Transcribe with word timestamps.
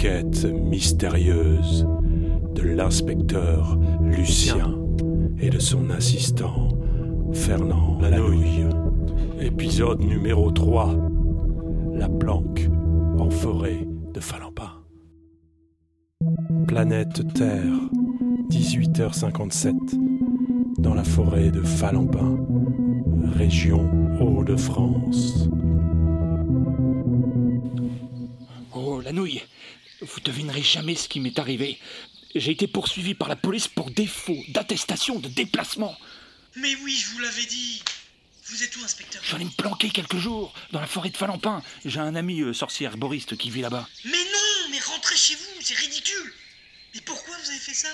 enquêtes 0.00 0.46
mystérieuses 0.46 1.86
de 2.54 2.62
l'inspecteur 2.62 3.78
Lucien 4.02 4.78
et 5.38 5.50
de 5.50 5.58
son 5.58 5.90
assistant 5.90 6.70
Fernand 7.34 7.98
Lanouille. 8.00 8.64
Épisode 9.42 10.00
numéro 10.00 10.50
3. 10.52 10.96
La 11.92 12.08
planque 12.08 12.66
en 13.18 13.28
forêt 13.28 13.86
de 14.14 14.20
Falampin. 14.20 14.70
Planète 16.66 17.20
Terre, 17.34 17.90
18h57, 18.48 19.74
dans 20.78 20.94
la 20.94 21.04
forêt 21.04 21.50
de 21.50 21.60
Falampin, 21.60 22.38
région 23.36 23.86
Hauts-de-France. 24.18 25.50
Oh, 28.74 29.02
la 29.04 29.12
nouille 29.12 29.42
Vous 30.00 30.20
devinerez 30.20 30.62
jamais 30.62 30.94
ce 30.94 31.08
qui 31.08 31.20
m'est 31.20 31.38
arrivé. 31.38 31.78
J'ai 32.34 32.52
été 32.52 32.66
poursuivi 32.66 33.14
par 33.14 33.28
la 33.28 33.36
police 33.36 33.68
pour 33.68 33.90
défaut 33.90 34.38
d'attestation 34.48 35.18
de 35.18 35.28
déplacement. 35.28 35.96
Mais 36.56 36.74
oui, 36.76 36.96
je 36.96 37.10
vous 37.10 37.18
l'avais 37.18 37.44
dit. 37.44 37.82
Vous 38.46 38.62
êtes 38.62 38.76
où, 38.76 38.84
inspecteur? 38.84 39.22
J'allais 39.24 39.44
me 39.44 39.50
planquer 39.50 39.90
quelques 39.90 40.16
jours 40.16 40.52
dans 40.72 40.80
la 40.80 40.86
forêt 40.86 41.10
de 41.10 41.16
Falampin. 41.16 41.62
J'ai 41.84 42.00
un 42.00 42.14
ami 42.16 42.40
euh, 42.40 42.52
sorcier 42.52 42.86
herboriste 42.86 43.36
qui 43.36 43.50
vit 43.50 43.60
là-bas. 43.60 43.88
Mais 44.04 44.10
non, 44.10 44.70
mais 44.70 44.78
rentrez 44.80 45.16
chez 45.16 45.34
vous, 45.34 45.60
c'est 45.60 45.76
ridicule. 45.76 46.32
Mais 46.94 47.00
pourquoi 47.02 47.36
vous 47.36 47.50
avez 47.50 47.58
fait 47.58 47.74
ça? 47.74 47.88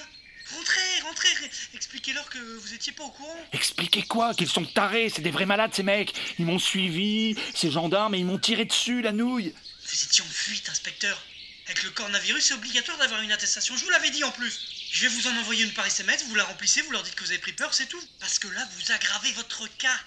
Rentrez, 0.55 1.01
rentrez, 1.03 1.29
expliquez-leur 1.75 2.29
que 2.31 2.39
vous 2.39 2.73
étiez 2.73 2.93
pas 2.93 3.03
au 3.03 3.11
courant. 3.11 3.37
Expliquez 3.53 4.03
quoi? 4.03 4.33
Qu'ils 4.33 4.49
sont 4.49 4.65
tarés, 4.65 5.11
c'est 5.11 5.21
des 5.21 5.33
vrais 5.33 5.45
malades 5.45 5.75
ces 5.75 5.83
mecs. 5.83 6.15
Ils 6.39 6.47
m'ont 6.47 6.61
suivi, 6.61 7.37
ces 7.53 7.71
gendarmes, 7.71 8.15
et 8.15 8.19
ils 8.19 8.25
m'ont 8.25 8.39
tiré 8.39 8.65
dessus, 8.65 9.03
la 9.03 9.13
nouille. 9.13 9.53
Vous 9.85 10.05
étiez 10.05 10.23
en 10.23 10.29
fuite, 10.29 10.69
inspecteur. 10.69 11.21
Avec 11.67 11.83
le 11.83 11.91
coronavirus, 11.91 12.45
c'est 12.45 12.55
obligatoire 12.55 12.97
d'avoir 12.99 13.21
une 13.23 13.33
attestation. 13.33 13.77
Je 13.77 13.85
vous 13.85 13.91
l'avais 13.91 14.11
dit 14.11 14.23
en 14.23 14.31
plus. 14.31 14.61
Je 14.93 15.03
vais 15.03 15.09
vous 15.15 15.27
en 15.27 15.37
envoyer 15.41 15.65
une 15.65 15.73
par 15.73 15.85
SMS, 15.85 16.25
vous 16.29 16.35
la 16.37 16.45
remplissez, 16.45 16.81
vous 16.83 16.93
leur 16.93 17.03
dites 17.03 17.15
que 17.17 17.25
vous 17.25 17.31
avez 17.31 17.41
pris 17.41 17.53
peur, 17.53 17.75
c'est 17.75 17.87
tout. 17.87 18.01
Parce 18.21 18.39
que 18.39 18.47
là, 18.49 18.61
vous 18.77 18.93
aggravez 18.93 19.33
votre 19.33 19.67
cas. 19.77 19.99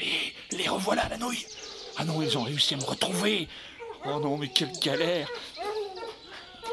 Et 0.00 0.34
les 0.50 0.68
revoilà, 0.68 1.08
la 1.08 1.18
nouille. 1.18 1.46
Ah 1.98 2.04
non, 2.04 2.20
ils 2.20 2.36
ont 2.36 2.42
réussi 2.42 2.74
à 2.74 2.78
me 2.78 2.84
retrouver. 2.84 3.48
Oh 4.04 4.18
non, 4.18 4.38
mais 4.38 4.48
quelle 4.50 4.72
galère. 4.80 5.28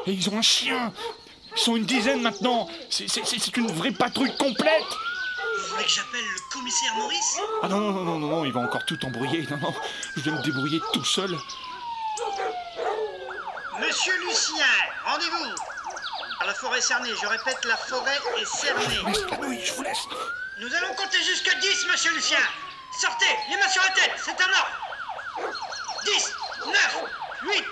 Et 0.06 0.12
ils 0.12 0.28
ont 0.28 0.38
un 0.38 0.42
chien. 0.42 0.92
Ils 1.56 1.60
sont 1.60 1.76
une 1.76 1.86
dizaine 1.86 2.22
maintenant. 2.22 2.68
C'est- 2.90 3.56
une 3.56 3.70
vraie 3.70 3.92
patrouille 3.92 4.36
complète. 4.38 4.82
Vous 5.58 5.68
voulez 5.74 5.84
que 5.84 5.90
j'appelle 5.90 6.24
le 6.24 6.52
commissaire 6.52 6.94
Maurice? 6.94 7.36
Ah 7.62 7.68
non, 7.68 7.80
non, 7.80 7.92
non, 7.92 8.04
non, 8.04 8.18
non, 8.18 8.28
non, 8.28 8.44
il 8.44 8.52
va 8.52 8.60
encore 8.60 8.84
tout 8.86 8.98
embrouiller. 9.04 9.46
Non, 9.50 9.58
non, 9.58 9.74
je 10.16 10.22
vais 10.22 10.30
me 10.32 10.42
débrouiller 10.42 10.80
tout 10.92 11.04
seul. 11.04 11.36
Monsieur 13.80 14.16
Lucien, 14.26 14.66
rendez-vous 15.04 15.54
La 16.44 16.54
forêt 16.54 16.80
cernée, 16.80 17.10
je 17.20 17.26
répète, 17.26 17.64
la 17.64 17.76
forêt 17.76 18.18
est 18.40 18.44
cernée. 18.44 19.02
Laisse 19.06 19.24
la 19.30 19.36
nouille, 19.36 19.64
je 19.64 19.72
vous 19.72 19.82
laisse. 19.82 19.98
Nous 20.58 20.74
allons 20.74 20.94
compter 20.94 21.22
jusqu'à 21.22 21.54
10, 21.54 21.86
monsieur 21.86 22.12
Lucien. 22.12 22.38
Sortez, 23.00 23.36
les 23.50 23.56
mains 23.56 23.68
sur 23.68 23.82
la 23.82 23.90
tête, 23.90 24.12
c'est 24.24 24.40
un 24.40 24.48
ordre. 24.48 25.54
10, 26.04 26.34
9, 26.66 27.04
8, 27.42 27.64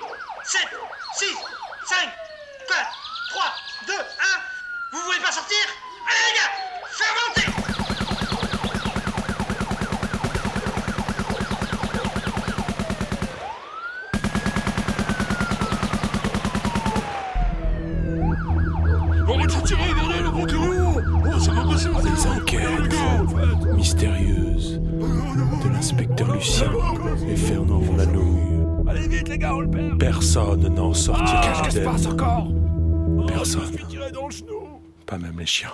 7, 0.44 0.60
6, 1.16 1.26
5, 1.88 2.08
4, 2.68 2.90
3, 3.30 3.54
2, 3.86 3.92
1. 3.94 3.98
Vous 4.92 5.00
voulez 5.00 5.20
pas 5.20 5.32
sortir? 5.32 5.66
Allez 6.08 6.20
les 6.30 6.38
gars, 6.38 6.52
faites 6.88 7.28
monter 7.28 7.45
On 19.28 19.38
va 19.38 19.46
te 19.46 19.66
tirer 19.66 19.80
derrière 19.94 20.22
le 20.22 20.30
banquereau 20.30 21.00
Oh, 21.34 21.38
ça 21.40 21.52
va 21.52 21.62
passer 21.64 21.88
Les 22.04 22.26
enquêtes 22.26 23.74
mystérieuses 23.74 24.80
de 24.80 25.68
l'inspecteur 25.68 26.32
Lucien 26.32 26.70
et 27.28 27.36
Fernand 27.36 27.80
Lanouille. 27.96 28.64
Allez 28.88 29.08
vite, 29.08 29.28
les 29.28 29.38
gars, 29.38 29.54
on 29.54 29.60
le 29.60 29.70
perd 29.70 29.98
Personne 29.98 30.68
n'en 30.74 30.92
sortira 30.94 31.40
Qu'est-ce 31.42 31.62
qui 31.62 31.70
se 31.72 31.78
indemne. 31.80 31.92
passe 31.92 32.06
encore 32.06 32.46
Personne. 33.26 33.62
Je 33.66 33.72
me 33.72 33.76
suis 33.78 33.86
tiré 33.86 34.10
dans 34.12 34.26
le 34.26 34.32
genou 34.32 34.80
Pas 35.06 35.18
même 35.18 35.38
les 35.38 35.46
chiens. 35.46 35.70